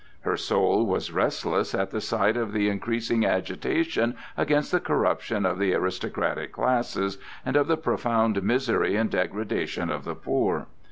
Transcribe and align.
Her 0.21 0.35
soul 0.35 0.87
was 0.87 1.11
restless 1.11 1.75
at 1.75 1.91
the 1.91 2.01
sight 2.01 2.35
of 2.35 2.53
the 2.53 2.69
increasing 2.69 3.23
agitation 3.23 4.15
against 4.35 4.71
the 4.71 4.79
corruption 4.79 5.45
of 5.45 5.59
the 5.59 5.75
aristocratic 5.75 6.51
classes 6.53 7.19
and 7.45 7.55
of 7.55 7.67
the 7.67 7.77
profound 7.77 8.41
misery 8.41 8.95
and 8.95 9.11
degradation 9.11 9.91
of 9.91 10.03
the 10.03 10.15
poor. 10.15 10.65